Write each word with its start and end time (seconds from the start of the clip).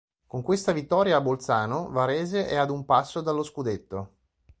Con 0.25 0.41
questa 0.41 0.71
vittoria 0.71 1.17
a 1.17 1.21
Bolzano, 1.21 1.91
Varese 1.91 2.47
è 2.47 2.55
ad 2.55 2.71
un 2.71 2.85
passo 2.85 3.21
dallo 3.21 3.43
scudetto. 3.43 4.13